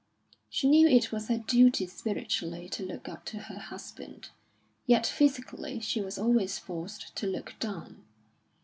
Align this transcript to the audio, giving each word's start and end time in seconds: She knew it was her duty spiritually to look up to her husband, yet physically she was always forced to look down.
She 0.49 0.67
knew 0.67 0.87
it 0.87 1.11
was 1.11 1.27
her 1.27 1.37
duty 1.37 1.85
spiritually 1.85 2.67
to 2.69 2.83
look 2.83 3.07
up 3.07 3.23
to 3.25 3.37
her 3.37 3.59
husband, 3.59 4.29
yet 4.87 5.05
physically 5.05 5.79
she 5.79 6.01
was 6.01 6.17
always 6.17 6.57
forced 6.57 7.15
to 7.17 7.27
look 7.27 7.53
down. 7.59 8.03